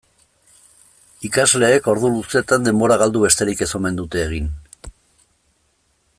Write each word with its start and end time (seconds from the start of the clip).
Ikasleek 1.29 1.89
ordu 1.93 2.11
luzeetan 2.15 2.67
denbora 2.69 2.99
galdu 3.03 3.21
besterik 3.27 3.63
ez 3.67 3.71
omen 3.81 4.01
dute 4.01 4.25
egin. 4.31 4.53